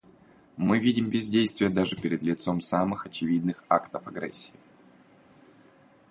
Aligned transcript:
Мы 0.57 0.79
видим 0.79 1.11
бездействие 1.11 1.69
даже 1.69 1.95
перед 1.95 2.23
лицом 2.23 2.59
самых 2.59 3.05
очевидных 3.05 3.63
актов 3.69 4.07
агрессии. 4.07 4.51